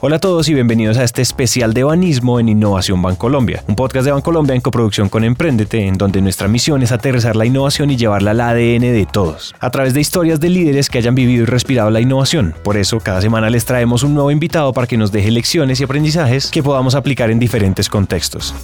[0.00, 4.04] Hola a todos y bienvenidos a este especial de Banismo en Innovación Bancolombia, un podcast
[4.04, 7.96] de Bancolombia en coproducción con Emprendete, en donde nuestra misión es aterrizar la innovación y
[7.96, 11.46] llevarla al ADN de todos, a través de historias de líderes que hayan vivido y
[11.46, 12.54] respirado la innovación.
[12.62, 15.84] Por eso, cada semana les traemos un nuevo invitado para que nos deje lecciones y
[15.84, 18.54] aprendizajes que podamos aplicar en diferentes contextos.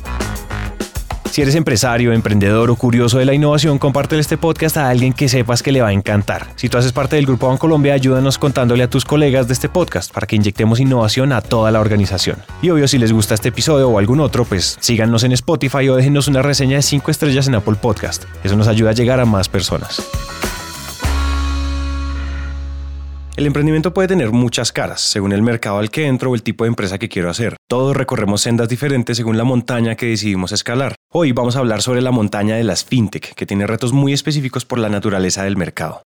[1.35, 5.29] Si eres empresario, emprendedor o curioso de la innovación, compártele este podcast a alguien que
[5.29, 6.47] sepas que le va a encantar.
[6.55, 10.15] Si tú haces parte del Grupo Bancolombia, ayúdanos contándole a tus colegas de este podcast
[10.15, 12.37] para que inyectemos innovación a toda la organización.
[12.63, 15.97] Y obvio, si les gusta este episodio o algún otro, pues síganos en Spotify o
[15.97, 18.27] déjenos una reseña de 5 estrellas en Apple Podcast.
[18.45, 20.05] Eso nos ayuda a llegar a más personas.
[23.37, 26.63] El emprendimiento puede tener muchas caras, según el mercado al que entro o el tipo
[26.63, 27.57] de empresa que quiero hacer.
[27.69, 30.95] Todos recorremos sendas diferentes según la montaña que decidimos escalar.
[31.13, 34.65] Hoy vamos a hablar sobre la montaña de las fintech, que tiene retos muy específicos
[34.65, 36.03] por la naturaleza del mercado.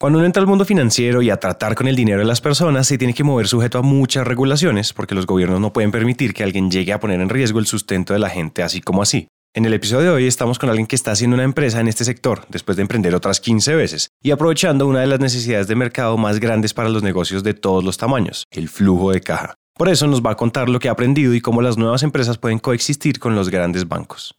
[0.00, 2.86] Cuando uno entra al mundo financiero y a tratar con el dinero de las personas,
[2.86, 6.44] se tiene que mover sujeto a muchas regulaciones, porque los gobiernos no pueden permitir que
[6.44, 9.28] alguien llegue a poner en riesgo el sustento de la gente así como así.
[9.54, 12.04] En el episodio de hoy estamos con alguien que está haciendo una empresa en este
[12.04, 16.18] sector después de emprender otras 15 veces y aprovechando una de las necesidades de mercado
[16.18, 19.54] más grandes para los negocios de todos los tamaños, el flujo de caja.
[19.74, 22.36] Por eso nos va a contar lo que ha aprendido y cómo las nuevas empresas
[22.36, 24.34] pueden coexistir con los grandes bancos.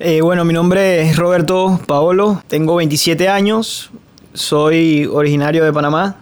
[0.00, 3.90] Eh, bueno, mi nombre es Roberto Paolo, tengo 27 años,
[4.34, 6.16] soy originario de Panamá,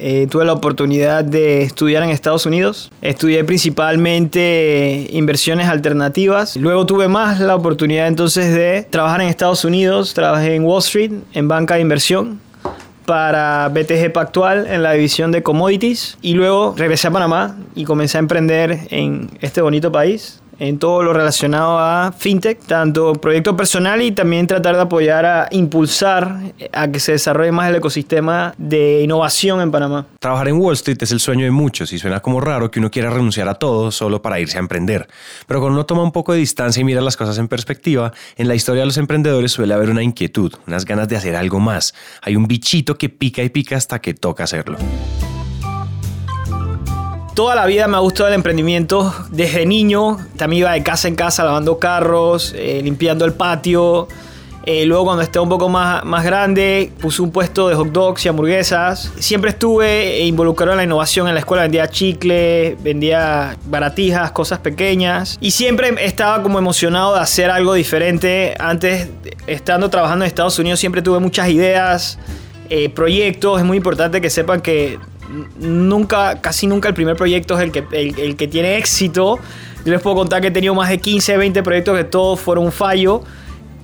[0.00, 2.90] eh, tuve la oportunidad de estudiar en Estados Unidos.
[3.02, 6.56] Estudié principalmente inversiones alternativas.
[6.56, 10.14] Luego tuve más la oportunidad entonces de trabajar en Estados Unidos.
[10.14, 12.40] Trabajé en Wall Street, en banca de inversión
[13.04, 18.18] para BTG Pactual en la división de commodities y luego regresé a Panamá y comencé
[18.18, 24.00] a emprender en este bonito país en todo lo relacionado a fintech, tanto proyecto personal
[24.02, 26.38] y también tratar de apoyar a impulsar
[26.72, 30.06] a que se desarrolle más el ecosistema de innovación en Panamá.
[30.20, 32.90] Trabajar en Wall Street es el sueño de muchos y suena como raro que uno
[32.90, 35.08] quiera renunciar a todo solo para irse a emprender.
[35.46, 38.46] Pero cuando uno toma un poco de distancia y mira las cosas en perspectiva, en
[38.46, 41.94] la historia de los emprendedores suele haber una inquietud, unas ganas de hacer algo más.
[42.20, 44.76] Hay un bichito que pica y pica hasta que toca hacerlo
[47.34, 49.14] toda la vida me ha gustado el emprendimiento.
[49.30, 54.08] Desde niño también iba de casa en casa lavando carros, eh, limpiando el patio.
[54.66, 58.24] Eh, luego cuando esté un poco más, más grande puse un puesto de hot dogs
[58.26, 59.10] y hamburguesas.
[59.18, 61.28] Siempre estuve involucrado en la innovación.
[61.28, 65.38] En la escuela vendía chicle, vendía baratijas, cosas pequeñas.
[65.40, 68.54] Y siempre estaba como emocionado de hacer algo diferente.
[68.58, 69.08] Antes,
[69.46, 72.18] estando trabajando en Estados Unidos, siempre tuve muchas ideas,
[72.68, 73.58] eh, proyectos.
[73.58, 74.98] Es muy importante que sepan que
[75.58, 79.38] nunca, casi nunca el primer proyecto es el que, el, que tiene éxito.
[79.84, 82.66] Yo les puedo contar que he tenido más de 15, 20 proyectos que todos fueron
[82.66, 83.22] un fallo.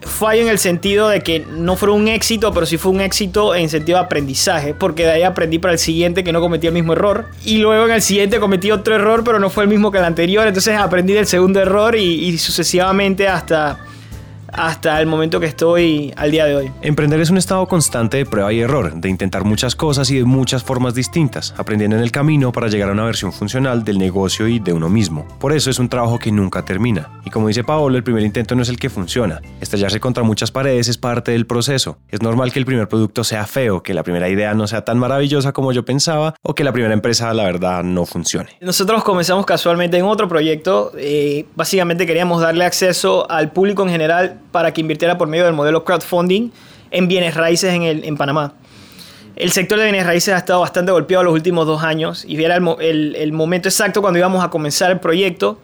[0.03, 3.55] Fallo en el sentido de que no fueron un éxito, pero sí fue un éxito
[3.55, 6.75] en sentido de aprendizaje, porque de ahí aprendí para el siguiente que no cometí el
[6.75, 7.27] mismo error.
[7.45, 10.05] Y luego en el siguiente cometí otro error, pero no fue el mismo que el
[10.05, 10.47] anterior.
[10.47, 13.79] Entonces aprendí del segundo error y sucesivamente hasta
[14.53, 16.73] hasta el momento que estoy al día de hoy.
[16.83, 20.25] Emprender es un estado constante de prueba y error, de intentar muchas cosas y de
[20.25, 24.49] muchas formas distintas, aprendiendo en el camino para llegar a una versión funcional del negocio
[24.49, 25.27] y de uno mismo.
[25.39, 27.21] Por eso es un trabajo que nunca termina.
[27.25, 29.41] Y como dice Paolo, el primer intento no es el que funciona.
[29.61, 31.99] Estallarse contra muchas paredes es parte del proceso.
[32.09, 34.99] Es normal que el primer producto sea feo, que la primera idea no sea tan
[34.99, 38.51] maravillosa como yo pensaba o que la primera empresa la verdad no funcione.
[38.61, 40.93] Nosotros comenzamos casualmente en otro proyecto.
[40.97, 45.55] Eh, básicamente queríamos darle acceso al público en general para que invirtiera por medio del
[45.55, 46.51] modelo crowdfunding
[46.91, 48.55] en bienes raíces en, el, en Panamá.
[49.37, 52.57] El sector de bienes raíces ha estado bastante golpeado los últimos dos años y era
[52.57, 55.59] el, el, momento exacto cuando íbamos a comenzar el proyecto.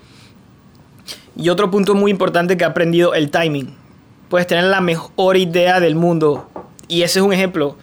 [1.35, 3.75] Y otro punto muy importante que he aprendido, el timing.
[4.29, 6.51] Puedes tener la mejor idea del mundo
[6.87, 7.79] y ese es un ejemplo.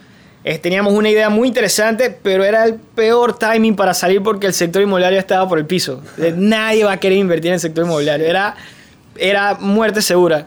[0.62, 4.82] teníamos una idea muy interesante, pero era el peor timing para salir porque el sector
[4.82, 6.00] inmobiliario estaba por el piso.
[6.36, 8.26] Nadie va a querer invertir en el sector inmobiliario.
[8.26, 8.54] Era,
[9.16, 10.46] era muerte segura.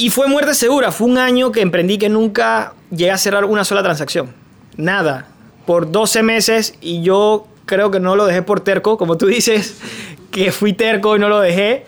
[0.00, 0.92] Y fue muerte segura.
[0.92, 4.32] Fue un año que emprendí que nunca llegué a cerrar una sola transacción.
[4.78, 5.28] Nada.
[5.66, 9.76] Por 12 meses y yo creo que no lo dejé por terco, como tú dices,
[10.30, 11.84] que fui terco y no lo dejé.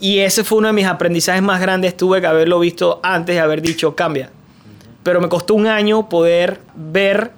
[0.00, 1.96] Y ese fue uno de mis aprendizajes más grandes.
[1.96, 4.32] Tuve que haberlo visto antes de haber dicho cambia.
[5.04, 7.30] Pero me costó un año poder ver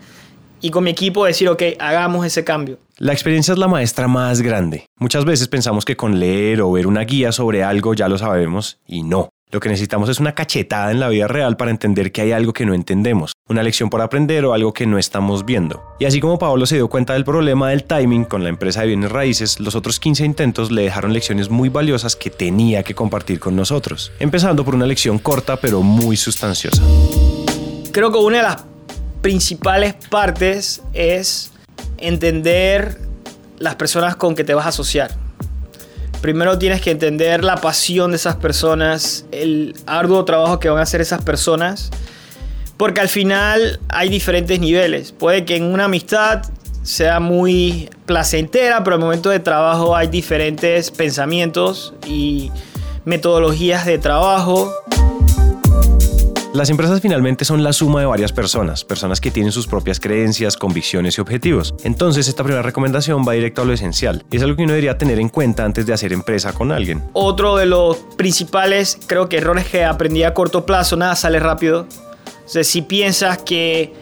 [0.63, 2.79] y con mi equipo decir, ok, hagamos ese cambio.
[2.97, 4.87] La experiencia es la maestra más grande.
[4.99, 8.79] Muchas veces pensamos que con leer o ver una guía sobre algo ya lo sabemos
[8.87, 9.29] y no.
[9.55, 12.53] Lo que necesitamos es una cachetada en la vida real para entender que hay algo
[12.53, 15.81] que no entendemos, una lección por aprender o algo que no estamos viendo.
[16.01, 18.89] Y así como Pablo se dio cuenta del problema del timing con la empresa de
[18.89, 23.39] bienes raíces, los otros 15 intentos le dejaron lecciones muy valiosas que tenía que compartir
[23.39, 26.83] con nosotros, empezando por una lección corta pero muy sustanciosa.
[27.93, 28.65] Creo que una de las
[29.23, 31.53] principales partes es
[31.99, 32.99] entender
[33.59, 35.24] las personas con que te vas a asociar.
[36.25, 40.85] Primero tienes que entender la pasión de esas personas, el arduo trabajo que van a
[40.85, 41.91] hacer esas personas,
[42.79, 45.13] porque al final hay diferentes niveles.
[45.13, 46.41] Puede que en una amistad
[46.83, 52.51] sea muy placentera, pero el momento de trabajo hay diferentes pensamientos y
[53.05, 54.73] metodologías de trabajo.
[56.55, 60.57] Las empresas finalmente son la suma de varias personas, personas que tienen sus propias creencias,
[60.57, 61.75] convicciones y objetivos.
[61.83, 65.19] Entonces esta primera recomendación va directo a lo esencial es algo que uno debería tener
[65.19, 67.03] en cuenta antes de hacer empresa con alguien.
[67.13, 71.89] Otro de los principales, creo que errores que aprendí a corto plazo, nada sale rápido.
[72.47, 73.93] O sea, si piensas que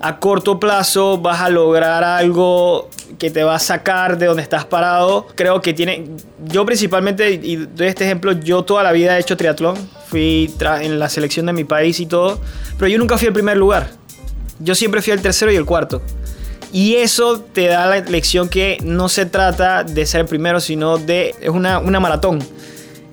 [0.00, 4.64] a corto plazo vas a lograr algo que te va a sacar de donde estás
[4.64, 5.26] parado.
[5.34, 6.06] Creo que tiene,
[6.44, 9.76] yo principalmente, y doy este ejemplo, yo toda la vida he hecho triatlón,
[10.10, 12.40] fui en la selección de mi país y todo,
[12.78, 13.90] pero yo nunca fui el primer lugar.
[14.58, 16.02] Yo siempre fui el tercero y el cuarto.
[16.72, 20.98] Y eso te da la lección que no se trata de ser el primero, sino
[20.98, 22.40] de, es una, una maratón.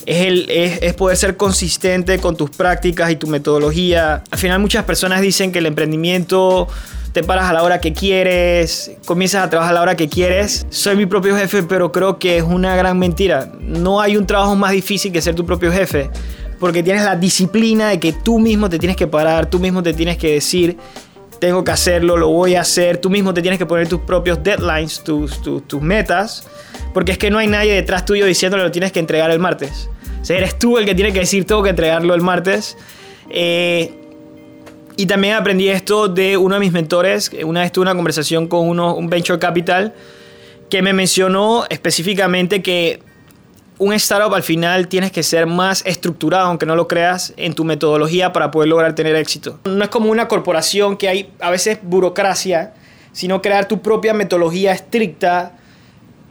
[0.05, 4.23] Es, el, es, es, poder ser consistente con tus prácticas y tu metodología.
[4.31, 6.67] Al final muchas personas dicen que el emprendimiento
[7.17, 10.67] te paras a la hora que quieres, comienzas a trabajar a la hora que quieres.
[10.69, 13.51] Soy mi propio jefe, pero creo que es una gran mentira.
[13.59, 16.11] No hay un trabajo más difícil que ser tu propio jefe,
[16.59, 19.93] porque tienes la disciplina de que tú mismo te tienes que parar, tú mismo te
[19.93, 20.77] tienes que decir,
[21.39, 24.43] tengo que hacerlo, lo voy a hacer, tú mismo te tienes que poner tus propios
[24.43, 26.47] deadlines, tus, tus, metas,
[26.93, 29.89] porque es que no hay nadie detrás tuyo diciéndole lo tienes que entregar el martes.
[30.21, 32.77] O sea, eres tú el que tiene que decir tengo que entregarlo el martes.
[33.29, 33.93] Eh,
[34.97, 37.31] y también aprendí esto de uno de mis mentores.
[37.45, 39.93] Una vez tuve una conversación con uno, un venture capital
[40.69, 42.99] que me mencionó específicamente que
[43.79, 47.63] un startup al final tienes que ser más estructurado, aunque no lo creas, en tu
[47.63, 49.59] metodología para poder lograr tener éxito.
[49.65, 52.73] No es como una corporación que hay a veces burocracia,
[53.11, 55.53] sino crear tu propia metodología estricta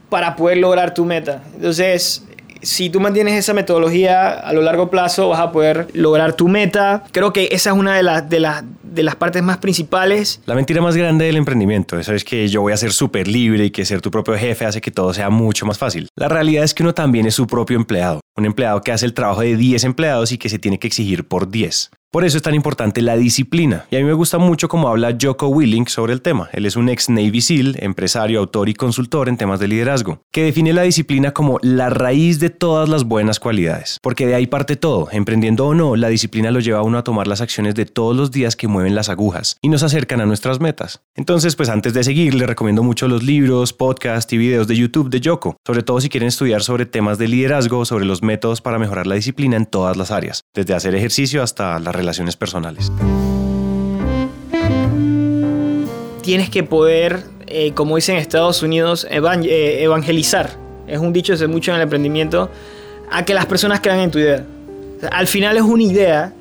[0.09, 1.43] para poder lograr tu meta.
[1.55, 2.25] Entonces,
[2.67, 7.05] si tú mantienes esa metodología a lo largo plazo, vas a poder lograr tu meta.
[7.13, 10.41] Creo que esa es una de, las de, las de las partes más principales.
[10.47, 13.67] La mentira más grande del emprendimiento, eso es que yo voy a ser súper libre
[13.67, 16.09] y que ser tu propio jefe hace que todo sea mucho más fácil.
[16.17, 19.15] La realidad es que uno también es su propio empleado, un empleado que hace el
[19.15, 21.91] trabajo de 10 empleados y que se tiene que exigir por 10.
[22.11, 23.85] Por eso es tan importante la disciplina.
[23.91, 26.49] Y a mí me gusta mucho cómo habla Joko Willink sobre el tema.
[26.53, 30.45] Él es un ex Navy SEAL, empresario, autor y consultor en temas de liderazgo, que
[30.45, 33.99] define la disciplina como la raíz de todas las buenas cualidades.
[34.03, 35.09] Porque de ahí parte todo.
[35.11, 38.17] Emprendiendo o no, la disciplina lo lleva a uno a tomar las acciones de todos
[38.17, 41.03] los días que mueven las agujas y nos acercan a nuestras metas.
[41.17, 45.11] Entonces, pues antes de seguir, le recomiendo mucho los libros, podcasts y videos de YouTube
[45.11, 48.79] de Joko, sobre todo si quieren estudiar sobre temas de liderazgo, sobre los métodos para
[48.79, 52.93] mejorar la disciplina en todas las áreas, desde hacer ejercicio hasta la relaciones personales.
[56.23, 60.51] Tienes que poder, eh, como dicen en Estados Unidos, eh, evangelizar.
[60.87, 62.51] Es un dicho hace mucho en el emprendimiento,
[63.11, 64.45] a que las personas crean en tu idea.
[65.11, 66.33] al final es una idea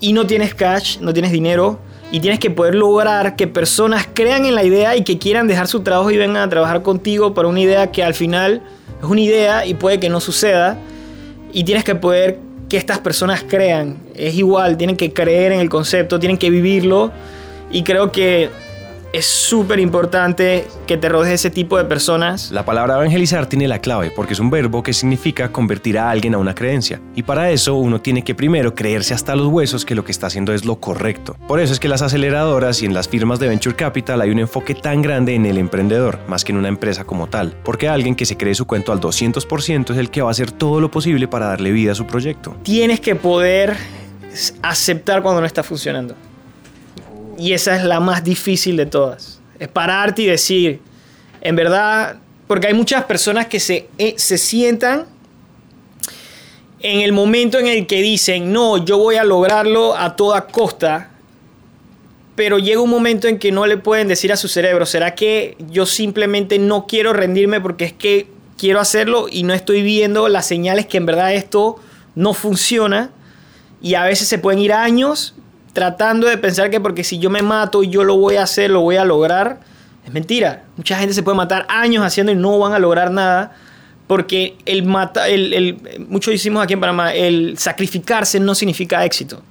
[0.00, 1.78] y no tienes cash, no tienes dinero,
[2.10, 5.66] y tienes que poder lograr que personas crean en la idea y que quieran dejar
[5.66, 8.62] su trabajo y vengan a trabajar contigo para una idea que al final
[9.02, 10.78] es una idea y puede que no suceda.
[11.52, 12.38] Y tienes que poder
[12.68, 13.96] que estas personas crean.
[14.14, 17.10] Es igual, tienen que creer en el concepto, tienen que vivirlo.
[17.70, 18.50] Y creo que
[19.12, 22.50] es súper importante que te rodees de ese tipo de personas.
[22.50, 26.34] La palabra evangelizar tiene la clave porque es un verbo que significa convertir a alguien
[26.34, 27.00] a una creencia.
[27.14, 30.26] Y para eso uno tiene que primero creerse hasta los huesos que lo que está
[30.26, 31.36] haciendo es lo correcto.
[31.46, 34.40] Por eso es que las aceleradoras y en las firmas de Venture Capital hay un
[34.40, 37.56] enfoque tan grande en el emprendedor, más que en una empresa como tal.
[37.64, 40.50] Porque alguien que se cree su cuento al 200% es el que va a hacer
[40.50, 42.56] todo lo posible para darle vida a su proyecto.
[42.62, 43.76] Tienes que poder
[44.62, 46.14] aceptar cuando no está funcionando.
[47.38, 49.40] Y esa es la más difícil de todas.
[49.60, 50.80] Es pararte y decir,
[51.40, 52.16] en verdad,
[52.48, 55.06] porque hay muchas personas que se, eh, se sientan
[56.80, 61.10] en el momento en el que dicen, no, yo voy a lograrlo a toda costa,
[62.34, 65.56] pero llega un momento en que no le pueden decir a su cerebro, ¿será que
[65.70, 70.46] yo simplemente no quiero rendirme porque es que quiero hacerlo y no estoy viendo las
[70.46, 71.76] señales que en verdad esto
[72.14, 73.10] no funciona?
[73.80, 75.34] Y a veces se pueden ir años
[75.72, 78.70] tratando de pensar que porque si yo me mato y yo lo voy a hacer,
[78.70, 79.60] lo voy a lograr,
[80.04, 80.64] es mentira.
[80.76, 83.54] Mucha gente se puede matar años haciendo y no van a lograr nada
[84.06, 89.42] porque el mata, el, el, muchos decimos aquí en Panamá, el sacrificarse no significa éxito.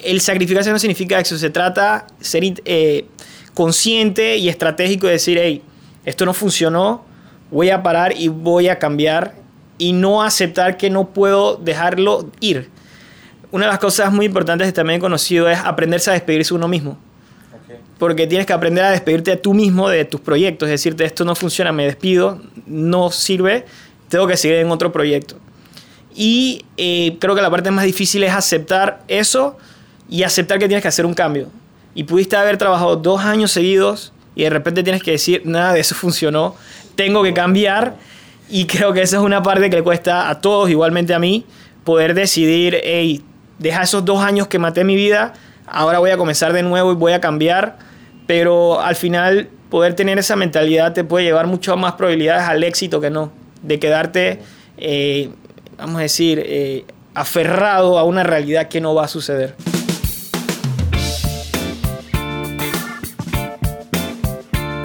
[0.00, 3.06] El sacrificarse no significa éxito, se trata de ser eh,
[3.54, 5.62] consciente y estratégico de decir, hey,
[6.04, 7.04] esto no funcionó,
[7.50, 9.34] voy a parar y voy a cambiar
[9.78, 12.68] y no aceptar que no puedo dejarlo ir
[13.52, 16.66] una de las cosas muy importantes que también he conocido es aprenderse a despedirse uno
[16.66, 16.98] mismo.
[17.98, 21.36] porque tienes que aprender a despedirte tú mismo de tus proyectos, es decirte, esto no
[21.36, 23.64] funciona, me despido, no sirve,
[24.08, 25.36] tengo que seguir en otro proyecto.
[26.12, 29.56] Y eh, creo que la parte más difícil es aceptar eso
[30.08, 31.48] y aceptar que tienes que hacer un cambio.
[31.94, 35.80] Y pudiste haber trabajado dos años seguidos y de repente tienes que decir, nada de
[35.80, 36.56] eso funcionó,
[36.96, 37.96] tengo que cambiar.
[38.48, 41.46] Y creo que esa es una parte que le cuesta a todos, igualmente a mí,
[41.84, 43.22] poder decidir, hey,
[43.62, 45.32] deja esos dos años que maté mi vida,
[45.66, 47.78] ahora voy a comenzar de nuevo y voy a cambiar.
[48.26, 53.00] Pero al final, poder tener esa mentalidad te puede llevar mucho más probabilidades al éxito
[53.00, 54.40] que no, de quedarte,
[54.76, 55.30] eh,
[55.78, 59.54] vamos a decir, eh, aferrado a una realidad que no va a suceder.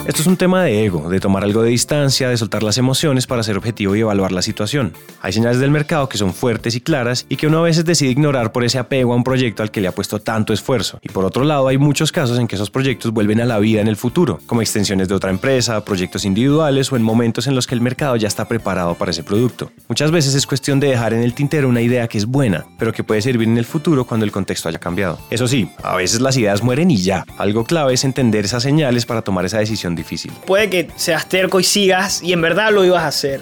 [0.08, 3.28] Esto es un tema de ego, de tomar algo de distancia, de soltar las emociones
[3.28, 4.94] para ser objetivo y evaluar la situación.
[5.22, 8.12] Hay señales del mercado que son fuertes y claras y que uno a veces decide
[8.12, 11.00] ignorar por ese apego a un proyecto al que le ha puesto tanto esfuerzo.
[11.02, 13.82] Y por otro lado, hay muchos casos en que esos proyectos vuelven a la vida
[13.82, 17.68] en el futuro, como extensiones de otra empresa, proyectos individuales o en momentos en los
[17.68, 19.72] que el mercado ya está preparado para ese producto.
[19.90, 22.94] Muchas veces es cuestión de dejar en el tintero una idea que es buena, pero
[22.94, 25.20] que puede servir en el futuro cuando el contexto haya cambiado.
[25.32, 27.26] Eso sí, a veces las ideas mueren y ya.
[27.38, 30.32] Algo clave es entender esas señales para tomar esa decisión difícil.
[30.46, 33.42] Puede que seas terco y sigas y en verdad lo ibas a hacer.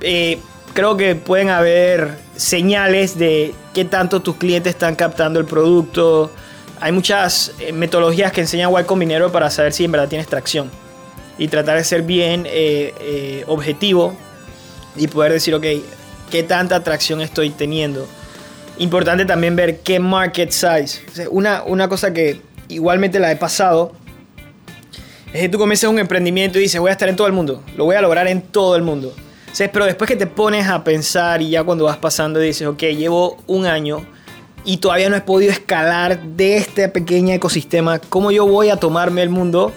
[0.00, 0.38] Eh,
[0.74, 6.30] creo que pueden haber señales de qué tanto tus clientes están captando el producto.
[6.80, 10.70] Hay muchas eh, metodologías que enseñan Y Combinero para saber si en verdad tienes tracción.
[11.38, 14.16] Y tratar de ser bien eh, objetivo
[14.96, 15.66] y poder decir, ok,
[16.30, 18.06] qué tanta tracción estoy teniendo.
[18.78, 21.00] Importante también ver qué market size.
[21.30, 23.92] Una, una cosa que igualmente la he pasado
[25.32, 27.62] es que tú comienzas un emprendimiento y dices, voy a estar en todo el mundo,
[27.76, 29.14] lo voy a lograr en todo el mundo.
[29.58, 33.38] Pero después que te pones a pensar y ya cuando vas pasando dices, ok, llevo
[33.46, 34.04] un año
[34.64, 39.22] y todavía no he podido escalar de este pequeño ecosistema, ¿cómo yo voy a tomarme
[39.22, 39.72] el mundo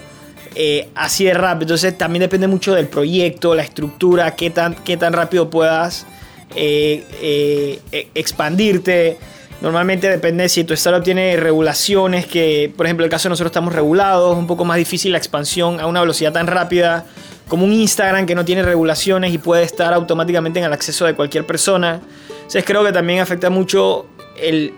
[0.54, 1.62] eh, así de rápido?
[1.62, 6.06] Entonces también depende mucho del proyecto, la estructura, qué tan, qué tan rápido puedas
[6.54, 9.18] eh, eh, e, expandirte.
[9.60, 13.74] Normalmente depende si tu startup tiene regulaciones que, por ejemplo, el caso de nosotros estamos
[13.74, 17.04] regulados, un poco más difícil la expansión a una velocidad tan rápida
[17.46, 21.14] como un Instagram que no tiene regulaciones y puede estar automáticamente en el acceso de
[21.14, 22.00] cualquier persona.
[22.30, 24.06] Entonces creo que también afecta mucho
[24.40, 24.72] el...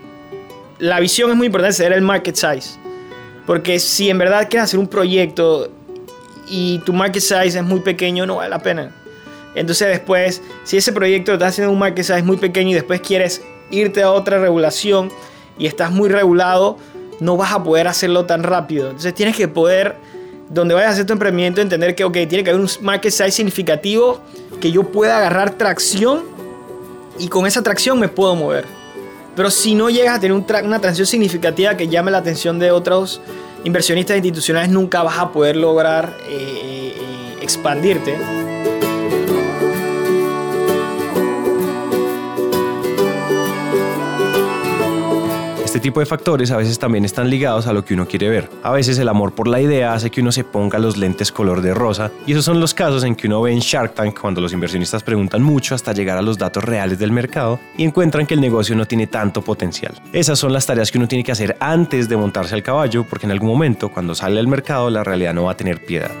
[0.79, 2.77] La visión es muy importante, ser el market size.
[3.45, 5.71] Porque si en verdad quieres hacer un proyecto
[6.49, 8.91] y tu market size es muy pequeño, no vale la pena.
[9.55, 13.43] Entonces después, si ese proyecto está haciendo un market size muy pequeño y después quieres
[13.71, 15.11] irte a otra regulación
[15.57, 16.77] y estás muy regulado,
[17.19, 18.87] no vas a poder hacerlo tan rápido.
[18.87, 19.95] Entonces tienes que poder,
[20.49, 23.31] donde vayas a hacer tu emprendimiento, entender que, ok, tiene que haber un market size
[23.31, 24.19] significativo,
[24.59, 26.23] que yo pueda agarrar tracción
[27.17, 28.65] y con esa tracción me puedo mover.
[29.35, 33.21] Pero si no llegas a tener una tracción significativa que llame la atención de otros
[33.63, 36.93] inversionistas institucionales, nunca vas a poder lograr eh, eh,
[37.41, 38.42] eh,
[45.73, 45.83] expandirte.
[45.83, 48.49] tipo de factores a veces también están ligados a lo que uno quiere ver.
[48.63, 51.61] A veces el amor por la idea hace que uno se ponga los lentes color
[51.61, 54.41] de rosa y esos son los casos en que uno ve en Shark Tank cuando
[54.41, 58.33] los inversionistas preguntan mucho hasta llegar a los datos reales del mercado y encuentran que
[58.33, 59.93] el negocio no tiene tanto potencial.
[60.13, 63.25] Esas son las tareas que uno tiene que hacer antes de montarse al caballo porque
[63.25, 66.11] en algún momento cuando sale al mercado la realidad no va a tener piedad.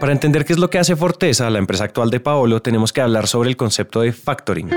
[0.00, 3.00] Para entender qué es lo que hace Forteza, la empresa actual de Paolo, tenemos que
[3.00, 4.70] hablar sobre el concepto de factoring.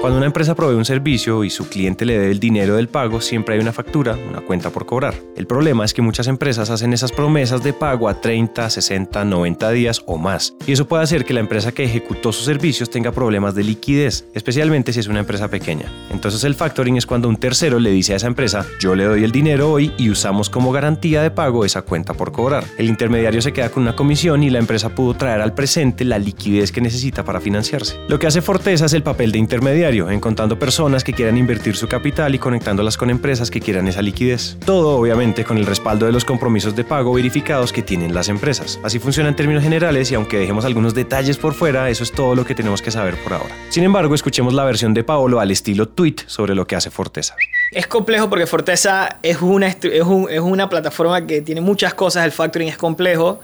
[0.00, 3.20] Cuando una empresa provee un servicio y su cliente le debe el dinero del pago,
[3.20, 5.14] siempre hay una factura, una cuenta por cobrar.
[5.36, 9.70] El problema es que muchas empresas hacen esas promesas de pago a 30, 60, 90
[9.72, 10.54] días o más.
[10.68, 14.24] Y eso puede hacer que la empresa que ejecutó sus servicios tenga problemas de liquidez,
[14.34, 15.92] especialmente si es una empresa pequeña.
[16.10, 19.24] Entonces el factoring es cuando un tercero le dice a esa empresa, yo le doy
[19.24, 22.62] el dinero hoy y usamos como garantía de pago esa cuenta por cobrar.
[22.78, 26.20] El intermediario se queda con una comisión y la empresa pudo traer al presente la
[26.20, 27.98] liquidez que necesita para financiarse.
[28.06, 31.88] Lo que hace Forteza es el papel de intermediario encontrando personas que quieran invertir su
[31.88, 34.58] capital y conectándolas con empresas que quieran esa liquidez.
[34.64, 38.78] Todo obviamente con el respaldo de los compromisos de pago verificados que tienen las empresas.
[38.82, 42.34] Así funciona en términos generales y aunque dejemos algunos detalles por fuera, eso es todo
[42.34, 43.54] lo que tenemos que saber por ahora.
[43.70, 47.34] Sin embargo, escuchemos la versión de Paolo al estilo tweet sobre lo que hace Forteza.
[47.72, 52.32] Es complejo porque Forteza es una, es, es una plataforma que tiene muchas cosas, el
[52.32, 53.40] factoring es complejo.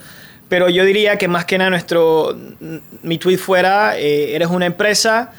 [0.49, 2.37] Pero yo diría que más que nada nuestro,
[3.03, 5.33] mi tweet fuera, eh, eres una empresa,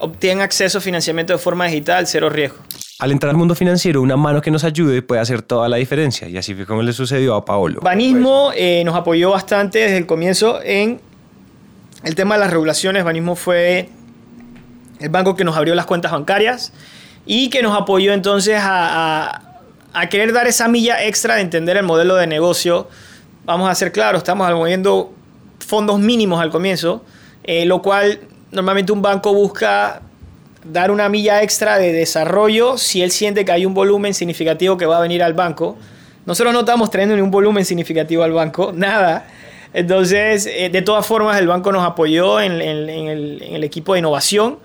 [0.00, 2.58] obtienen acceso a financiamiento de forma digital, cero riesgo.
[2.98, 6.28] Al entrar al mundo financiero, una mano que nos ayude puede hacer toda la diferencia.
[6.28, 7.80] Y así fue como le sucedió a Paolo.
[7.80, 11.00] Banismo eh, nos apoyó bastante desde el comienzo en
[12.02, 13.04] el tema de las regulaciones.
[13.04, 13.88] Banismo fue
[14.98, 16.72] el banco que nos abrió las cuentas bancarias
[17.24, 19.50] y que nos apoyó entonces a,
[19.92, 22.88] a querer dar esa milla extra de entender el modelo de negocio,
[23.44, 25.12] vamos a ser claros, estamos moviendo
[25.58, 27.04] fondos mínimos al comienzo,
[27.44, 28.20] eh, lo cual
[28.52, 30.02] normalmente un banco busca
[30.64, 34.86] dar una milla extra de desarrollo si él siente que hay un volumen significativo que
[34.86, 35.76] va a venir al banco.
[36.26, 39.26] Nosotros no estamos trayendo ni un volumen significativo al banco, nada.
[39.72, 44.58] Entonces, eh, de todas formas, el banco nos apoyó en, el, equipo de innovación,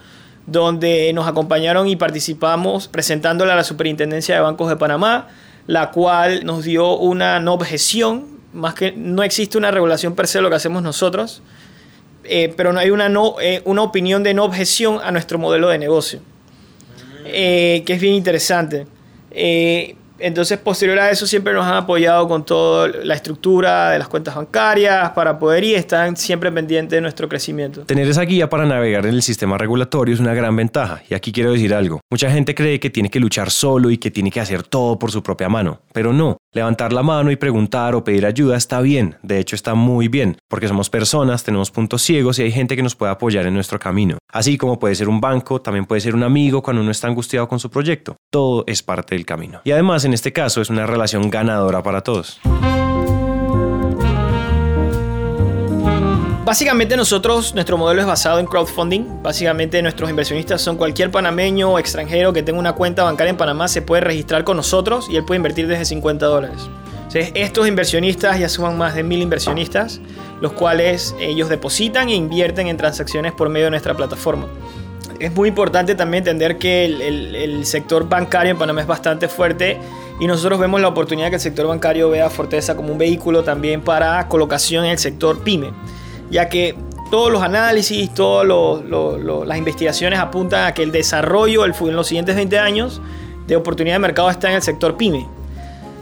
[0.48, 5.28] donde nos acompañaron y participamos presentándole a la Superintendencia de Bancos de Panamá,
[5.68, 10.42] la cual nos dio una no objeción, más que no existe una regulación per se
[10.42, 11.42] lo que hacemos nosotros,
[12.28, 15.70] eh, pero no hay una, no, eh, una opinión de no objeción a nuestro modelo
[15.70, 16.20] de negocio,
[17.24, 18.88] que es bien interesante.
[20.18, 24.34] Entonces, posterior a eso, siempre nos han apoyado con toda la estructura de las cuentas
[24.34, 27.82] bancarias para poder y están siempre pendientes de nuestro crecimiento.
[27.82, 31.02] Tener esa guía para navegar en el sistema regulatorio es una gran ventaja.
[31.10, 32.00] Y aquí quiero decir algo.
[32.10, 35.12] Mucha gente cree que tiene que luchar solo y que tiene que hacer todo por
[35.12, 35.82] su propia mano.
[35.92, 36.38] Pero no.
[36.56, 40.38] Levantar la mano y preguntar o pedir ayuda está bien, de hecho está muy bien,
[40.48, 43.78] porque somos personas, tenemos puntos ciegos y hay gente que nos puede apoyar en nuestro
[43.78, 44.20] camino.
[44.32, 47.50] Así como puede ser un banco, también puede ser un amigo cuando uno está angustiado
[47.50, 48.16] con su proyecto.
[48.32, 49.60] Todo es parte del camino.
[49.66, 52.40] Y además en este caso es una relación ganadora para todos.
[56.46, 59.24] Básicamente nosotros, nuestro modelo es basado en crowdfunding.
[59.24, 63.68] Básicamente nuestros inversionistas son cualquier panameño o extranjero que tenga una cuenta bancaria en Panamá,
[63.68, 66.70] se puede registrar con nosotros y él puede invertir desde 50 dólares.
[67.16, 70.00] estos inversionistas ya suman más de mil inversionistas,
[70.40, 74.46] los cuales ellos depositan e invierten en transacciones por medio de nuestra plataforma.
[75.20, 79.80] Es muy importante también entender que el, sector bancario en Panamá es bastante fuerte
[80.20, 83.82] y nosotros vemos la oportunidad que el sector bancario vea Forteza como un vehículo también
[83.82, 85.72] para colocación en el sector pyme
[86.30, 86.76] ya que
[87.12, 92.60] todos los análisis, todas las investigaciones apuntan a que el desarrollo en los siguientes 20
[92.60, 93.02] años
[93.48, 95.28] de oportunidad de mercado está en el sector pyme.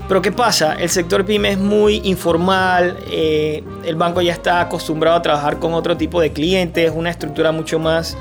[0.07, 0.73] Pero ¿qué pasa?
[0.73, 5.73] El sector pyme es muy informal, eh, el banco ya está acostumbrado a trabajar con
[5.73, 8.17] otro tipo de clientes, una estructura mucho más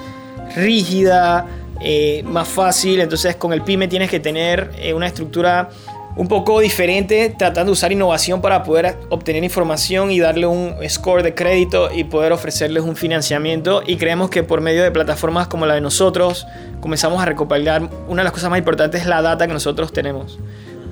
[0.55, 1.47] rígida,
[1.81, 5.71] eh, más fácil, entonces con el pyme tienes que tener eh, una estructura
[6.15, 11.23] un poco diferente, tratando de usar innovación para poder obtener información y darle un score
[11.23, 13.83] de crédito y poder ofrecerles un financiamiento.
[13.87, 16.47] Y creemos que por medio de plataformas como la de nosotros,
[16.81, 20.39] comenzamos a recopilar una de las cosas más importantes es la data que nosotros tenemos.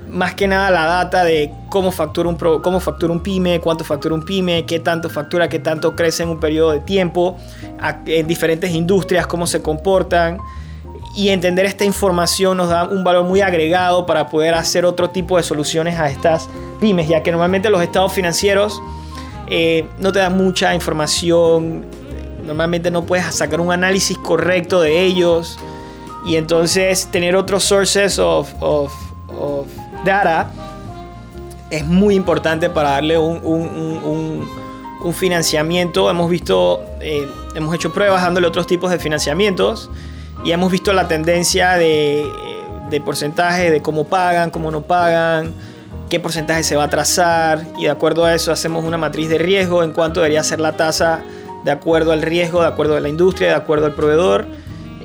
[0.09, 4.13] Más que nada la data de cómo factura un, cómo factura un pyme, cuánto factura
[4.13, 7.37] un pyme, qué tanto factura, qué tanto crece en un periodo de tiempo,
[8.07, 10.39] en diferentes industrias, cómo se comportan
[11.15, 15.37] y entender esta información nos da un valor muy agregado para poder hacer otro tipo
[15.37, 16.47] de soluciones a estas
[16.79, 18.81] pymes, ya que normalmente los estados financieros
[19.47, 21.85] eh, no te dan mucha información,
[22.45, 25.59] normalmente no puedes sacar un análisis correcto de ellos
[26.25, 28.93] y entonces tener otros sources of, of,
[30.05, 30.51] data
[31.69, 34.47] es muy importante para darle un, un,
[35.03, 36.09] un, financiamiento.
[36.09, 39.89] Hemos visto, eh, hemos hecho pruebas dándole otros tipos de financiamientos
[40.43, 42.25] y hemos visto la tendencia de,
[42.89, 45.53] de porcentaje de cómo pagan, cómo no pagan,
[46.09, 49.37] qué porcentaje se va a trazar y de acuerdo a eso hacemos una matriz de
[49.37, 51.21] riesgo en cuanto debería ser la tasa
[51.63, 54.45] de acuerdo al riesgo, de acuerdo a la industria, de acuerdo al proveedor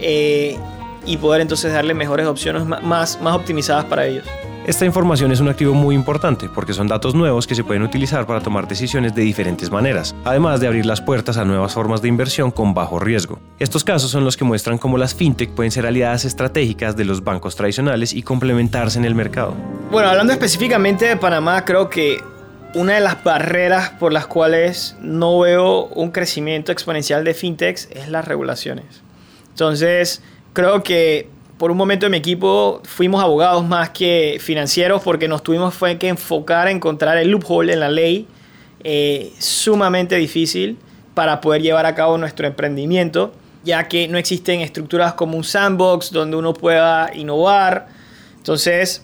[0.01, 0.59] eh,
[1.05, 4.25] y poder entonces darle mejores opciones más, más optimizadas para ellos.
[4.67, 8.27] Esta información es un activo muy importante porque son datos nuevos que se pueden utilizar
[8.27, 12.09] para tomar decisiones de diferentes maneras, además de abrir las puertas a nuevas formas de
[12.09, 13.39] inversión con bajo riesgo.
[13.61, 17.23] Estos casos son los que muestran cómo las fintech pueden ser aliadas estratégicas de los
[17.23, 19.55] bancos tradicionales y complementarse en el mercado.
[19.93, 22.21] Bueno, hablando específicamente de Panamá, creo que
[22.75, 28.09] una de las barreras por las cuales no veo un crecimiento exponencial de fintechs es
[28.09, 29.05] las regulaciones.
[29.51, 30.23] Entonces,
[30.55, 35.43] creo que por un momento en mi equipo fuimos abogados más que financieros porque nos
[35.43, 38.27] tuvimos fue que enfocar a encontrar el loophole en la ley
[38.85, 40.79] eh, sumamente difícil
[41.15, 43.33] para poder llevar a cabo nuestro emprendimiento,
[43.65, 47.89] ya que no existen estructuras como un sandbox donde uno pueda innovar.
[48.37, 49.03] Entonces,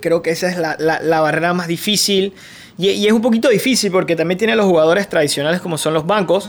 [0.00, 2.32] creo que esa es la, la, barrera más difícil.
[2.78, 6.06] Y, y, es un poquito difícil porque también tiene los jugadores tradicionales como son los
[6.06, 6.48] bancos.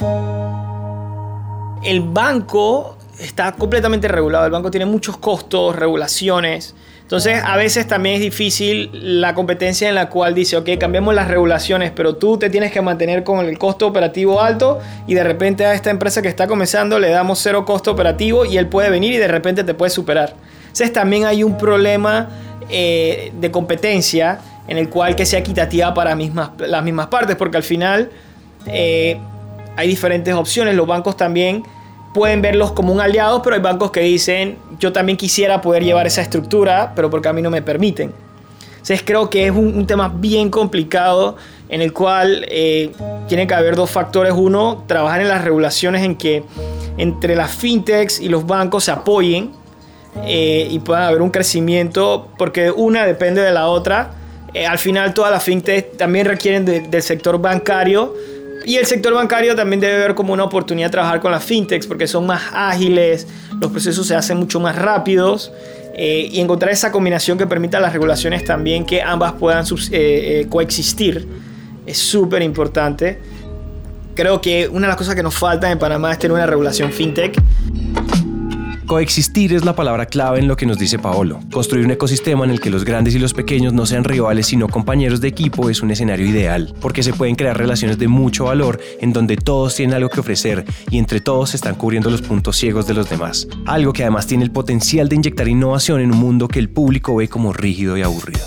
[1.83, 4.45] El banco está completamente regulado.
[4.45, 6.75] El banco tiene muchos costos, regulaciones.
[7.01, 8.89] Entonces, a veces también es difícil
[9.21, 12.81] la competencia en la cual dice, ok, cambiamos las regulaciones, pero tú te tienes que
[12.81, 16.97] mantener con el costo operativo alto y de repente a esta empresa que está comenzando
[16.97, 20.33] le damos cero costo operativo y él puede venir y de repente te puede superar.
[20.61, 22.29] Entonces, también hay un problema
[22.69, 27.63] eh, de competencia en el cual que sea equitativa para las mismas partes, porque al
[27.63, 28.09] final
[28.65, 29.19] eh,
[29.75, 30.73] hay diferentes opciones.
[30.73, 31.63] Los bancos también
[32.15, 36.07] pueden verlos como un aliado, pero hay bancos que dicen, yo también quisiera poder llevar
[36.07, 38.13] esa estructura, pero porque a mí no me permiten.
[38.71, 41.35] Entonces creo que es un, tema bien complicado
[41.67, 42.93] en el cual eh,
[43.27, 44.31] tiene que haber dos factores.
[44.33, 46.45] Uno, trabajar en las regulaciones en que
[46.97, 49.51] entre las fintechs y los bancos se apoyen
[50.23, 54.11] eh, y pueda haber un crecimiento, porque una depende de la otra.
[54.53, 58.13] Eh, al final todas las fintechs también requieren del sector bancario
[58.65, 62.07] y el sector bancario también debe ver como una oportunidad trabajar con las fintechs porque
[62.07, 63.27] son más ágiles,
[63.61, 65.51] los procesos se hacen mucho más rápidos
[65.93, 69.65] eh, y encontrar esa combinación que permita las regulaciones también que ambas puedan
[70.49, 71.27] coexistir
[71.85, 73.19] es súper importante.
[74.15, 76.91] Creo que una de las cosas que nos falta en Panamá es tener una regulación
[76.91, 77.35] fintech.
[78.87, 81.39] Coexistir es la palabra clave en lo que nos dice Paolo.
[81.51, 84.67] Construir un ecosistema en el que los grandes y los pequeños no sean rivales sino
[84.67, 88.79] compañeros de equipo es un escenario ideal, porque se pueden crear relaciones de mucho valor
[89.01, 92.57] en donde todos tienen algo que ofrecer y entre todos se están cubriendo los puntos
[92.57, 93.47] ciegos de los demás.
[93.65, 97.15] Algo que además tiene el potencial de inyectar innovación en un mundo que el público
[97.15, 98.45] ve como rígido y aburrido.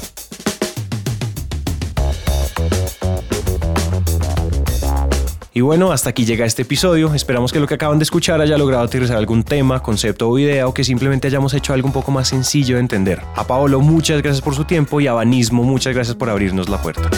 [5.59, 7.13] Y bueno, hasta aquí llega este episodio.
[7.15, 10.69] Esperamos que lo que acaban de escuchar haya logrado aterrizar algún tema, concepto o idea
[10.69, 13.21] o que simplemente hayamos hecho algo un poco más sencillo de entender.
[13.35, 16.81] A Paolo, muchas gracias por su tiempo y a Banismo, muchas gracias por abrirnos la
[16.81, 17.11] puerta.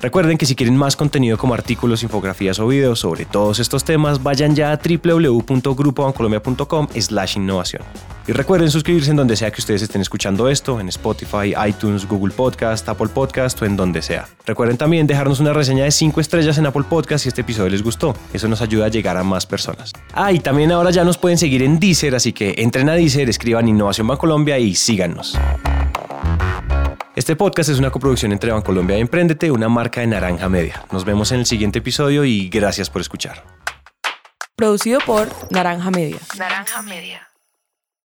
[0.00, 4.22] Recuerden que si quieren más contenido como artículos, infografías o videos sobre todos estos temas,
[4.22, 7.82] vayan ya a www.grupobancolombia.com slash innovación.
[8.28, 12.34] Y recuerden suscribirse en donde sea que ustedes estén escuchando esto, en Spotify, iTunes, Google
[12.34, 14.26] Podcast, Apple Podcast o en donde sea.
[14.44, 17.84] Recuerden también dejarnos una reseña de 5 estrellas en Apple Podcast si este episodio les
[17.84, 18.16] gustó.
[18.32, 19.92] Eso nos ayuda a llegar a más personas.
[20.12, 23.28] Ah, y también ahora ya nos pueden seguir en Deezer, así que entren a Deezer,
[23.28, 25.38] escriban Innovación Bancolombia y síganos.
[27.14, 30.84] Este podcast es una coproducción entre Bancolombia y Emprendete, una marca de Naranja Media.
[30.90, 33.44] Nos vemos en el siguiente episodio y gracias por escuchar.
[34.56, 36.18] Producido por Naranja Media.
[36.36, 37.26] Naranja Media.